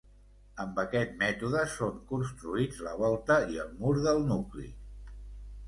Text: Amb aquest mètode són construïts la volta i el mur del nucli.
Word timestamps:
Amb 0.61 0.79
aquest 0.83 1.11
mètode 1.23 1.61
són 1.73 1.99
construïts 2.13 2.81
la 2.89 2.95
volta 3.03 3.39
i 3.57 3.63
el 3.67 3.73
mur 3.85 3.95
del 4.09 4.25
nucli. 4.33 4.69